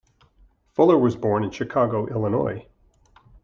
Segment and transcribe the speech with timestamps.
[0.73, 2.65] Fuller was born in Chicago, Illinois.